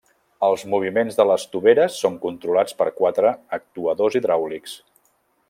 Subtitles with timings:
[0.45, 4.77] Els moviments de les toveres són controlats per quatre actuadors hidràulics.